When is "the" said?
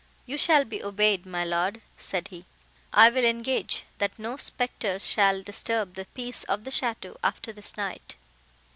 5.93-6.05, 6.63-6.71